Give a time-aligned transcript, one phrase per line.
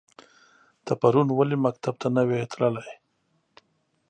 [0.85, 2.91] ته پرون ولی مکتب ته نه وی تللی؟